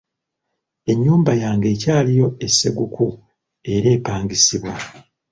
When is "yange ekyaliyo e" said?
1.43-2.47